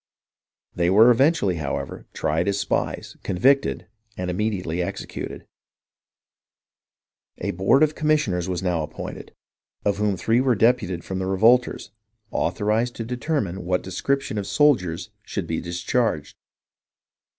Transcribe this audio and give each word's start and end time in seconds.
They 0.73 0.89
were 0.89 1.11
eventually, 1.11 1.57
however, 1.57 2.07
tried 2.11 2.47
as 2.47 2.59
spies, 2.59 3.17
convicted, 3.21 3.85
and 4.17 4.31
immediately 4.31 4.81
executed. 4.81 5.45
A 7.37 7.51
board 7.51 7.83
of 7.83 7.93
commissioners 7.93 8.49
was 8.49 8.63
now 8.63 8.81
appointed, 8.81 9.31
of 9.85 9.97
whom 9.97 10.17
three 10.17 10.41
were 10.41 10.55
deputed 10.55 11.03
from 11.03 11.19
the 11.19 11.27
revolters, 11.27 11.91
authorized 12.31 12.95
to 12.95 13.05
determine 13.05 13.63
what 13.63 13.83
description 13.83 14.39
of 14.39 14.47
soldiers 14.47 15.11
should 15.21 15.45
be 15.45 15.61
discharged. 15.61 16.35